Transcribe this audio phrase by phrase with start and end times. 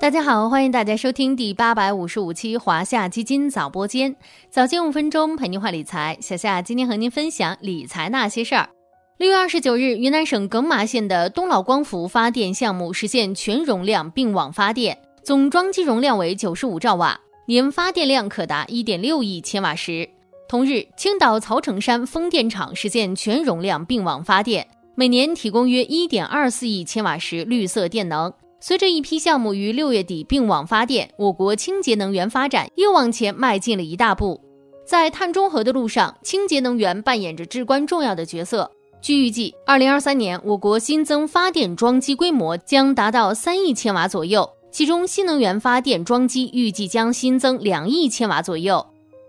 [0.00, 4.14] 大家好，欢迎大家收听第八百五十五期华夏基金早播间，
[4.48, 6.16] 早间五分钟陪您话理财。
[6.20, 8.68] 小夏今天和您分享理财那些事儿。
[9.16, 20.08] 六月二十九日，云南省耿马县的东老光伏发电项目实现全容量并网发电，总装机容量为九十五兆瓦，年发电量可达一点六亿千瓦时。
[20.48, 28.32] 同日，青岛曹城山风电场实现全容量并网发电，每年提供约一点二四亿千瓦时绿色电能。
[28.60, 34.40] 随着一批项目于六月底并网发电，我国清洁能源发展又往前迈进了一大步。
[34.84, 38.70] 在碳中和的路上，清洁能源扮演着至关重要的角色。
[39.00, 48.84] 据预计，二零二三年我国新增发电装机规模将达到三亿千瓦左右，其中新能源发电装机预计将新增两亿千瓦左右。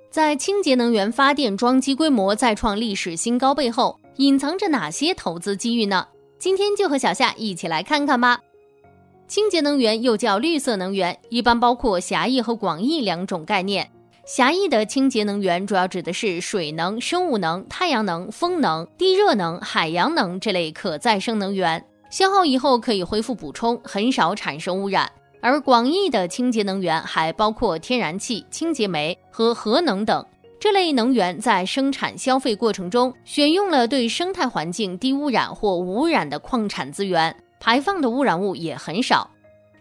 [0.10, 6.08] 在清洁能源发电装机规模再创历史新高背后，隐藏着哪些投资机遇呢？
[6.40, 8.40] 今天就和小夏一起来看看吧。
[9.30, 13.88] 清洁能源又叫绿色能源，一般包括狭义和广义两种概念。
[14.26, 25.08] 狭义的清洁能源主要指的是水能、生物能、太阳能、风能、地热能、海洋能这类可再生能源，消耗以后可以恢复补充，很少产生污染。
[25.42, 30.26] 而广义的清洁能源还包括天然气、清洁煤和核能等
[30.60, 37.36] 这类能源，在生产消费过程中选用了对生态环境低污染或无污染的矿产资源。
[37.60, 39.30] 排放的污染物也很少，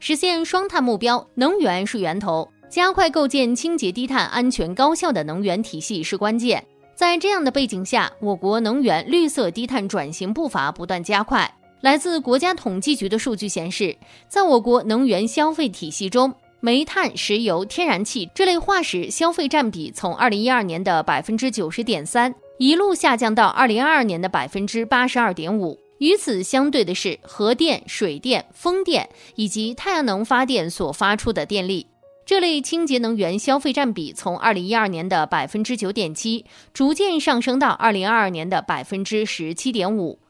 [0.00, 6.64] 实现双碳目标，能源是源头，加快构建清洁低碳、安全高效的能源体系是关键。
[6.94, 11.54] 在这样的背景下，我国能源绿色低碳转型步伐不断加快。
[11.80, 25.78] 来自国家统计局的数据显示，在我国能源消费体系中，煤炭、石油、天然气这类化石消费占比从二零一二年的百分之九十点三，一路下降到二零二二年的百分之八十二点五。
[25.98, 31.86] 与此相对的是，核电、水电、风电以及太阳能发电所发出的电力，
[32.24, 40.20] 这类清洁能源消费占比从二零一二年的百分之九点七，逐渐上升到二零二二年的百分之十七点五。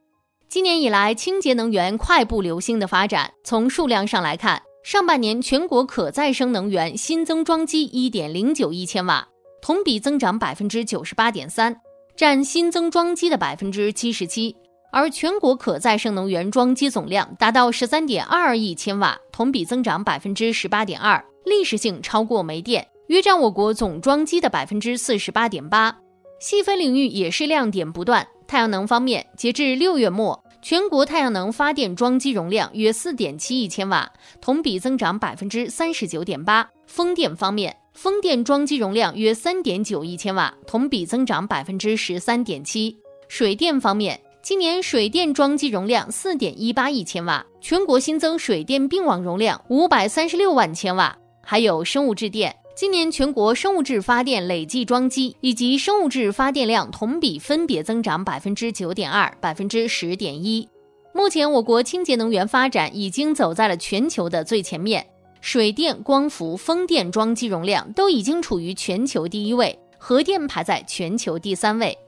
[0.49, 9.29] 今年以来，清洁能源快步流星的发展，从数量上来看，上半年全国可再生能源新增装机一点零九亿千瓦，
[9.61, 11.77] 同比增长百分之九十八点三，
[12.17, 14.57] 占新增装机的百分之七十七。
[14.91, 25.97] 而全国可再生能源装机总量达到十三点二亿千瓦，同比增长百分之十八点二，历史性超过煤电，约占我国总装机的百分之四十八点八。
[26.41, 28.27] 细分领域也是亮点不断。
[28.47, 34.11] 太阳能方面，截至六月末，全国太阳能发电装机容量约四点七亿千瓦，
[34.41, 36.67] 同比增长百分之三十九点八。
[36.87, 42.97] 风电方面，风电装机容量约三点九亿千瓦，同比增长百分之十三点七。
[43.29, 51.17] 水电方面，今年水电装机容量四点一八亿千瓦，全国新增水电并网容量五百三十六万千瓦。
[51.43, 60.67] 还有生物质电，今年全国生物质发电累计装机以及生物质发电量同比分别增长百分之九点二、百分之十点一。
[61.13, 65.05] 目前，我国清洁能源发展已经走在了全球的最前面，
[65.41, 71.99] 水电、光伏、风电装机容量都已经处于全球第一位，核电排在全球第三位。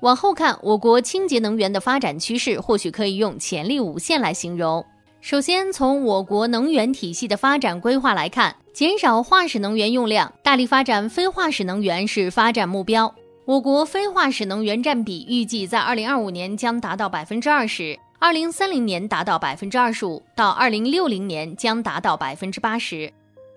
[0.00, 4.84] 往后看，我国清洁能源的发展趋势或许可以用潜力无限来形容。
[5.20, 13.14] 首先，从我国能源体系的发展规划来看，减少化石能源用量，大力发展非化石能源是发展目标。
[13.44, 23.12] 我国非化石能源占比预计在二零二五年将达到百分之二十，二零三零年达到百分之二十五，到二零六零年将达到百分之八十。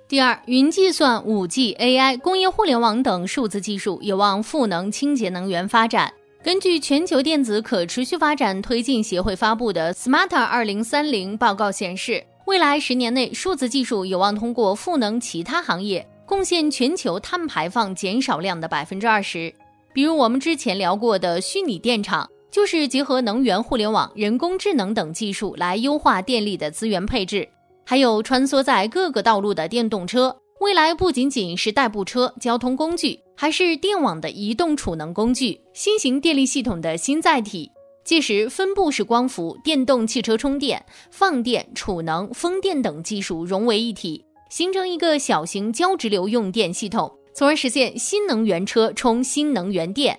[0.09, 6.11] 第二，云计算、五 G、AI、工业互联网等数字技术有望赋能清洁能源发展。
[6.43, 19.53] 根据全球电子可持续发展推进协会发布的 Smarter 二零三零报告显示，未来十年内，数字技术有望通过赋能其他行业，贡献全球碳排放减少量的百分之二十。
[19.93, 27.47] 比如我们之前聊过的虚拟电厂，就是结合能源互联网、人工智能等技术来优化电力的资源配置。
[27.85, 33.19] 还有穿梭在各个道路的电动车，未来不仅仅是代步车、交通工具。
[33.35, 37.69] 还是电网的移动储能工具，新型电力系统的新载体。
[38.05, 50.17] 届时，分布式光伏、电动汽车充电、放电、储能、风电等技术融为一体，形成一个小型交直流用电系统，从而实现新能源车充新能源电。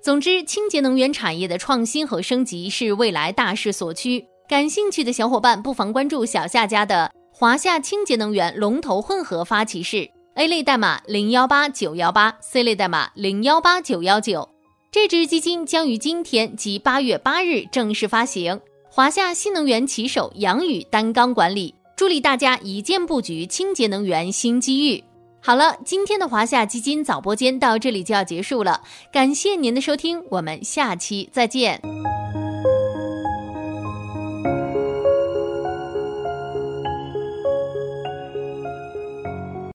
[0.00, 4.24] 总之，清洁能源产业的创新和升级是未来大势所趋。
[4.48, 7.12] 感兴趣的小伙伴不妨关注小夏家的
[7.42, 10.08] 华夏清洁能源龙头混合发起式。
[10.36, 14.48] A 类代码零幺八九幺八，C 类代码零幺八九幺九。
[14.92, 18.60] 这支基金将于今天即八月八日正式发行。
[18.88, 25.02] 华夏新能源旗手杨宇担纲管理，助力大家一键布局清洁能源新机遇。
[25.40, 31.82] 好了，今天的华夏基金早播间到这里就要结束了，感谢您的收听，我们下期再见。